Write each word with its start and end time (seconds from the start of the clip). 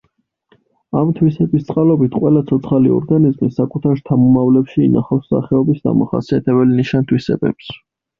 ამ 0.99 1.09
თვისების 1.17 1.65
წყალობით 1.65 2.15
ყველა 2.23 2.41
ცოცხალი 2.51 2.93
ორგანიზმი 2.95 3.49
საკუთარ 3.57 3.99
შთამომავლებში 3.99 4.81
ინახავს 4.87 5.29
სახეობის 5.35 5.85
დამახასიათებელ 5.91 6.73
ნიშან-თვისებებს. 6.81 7.71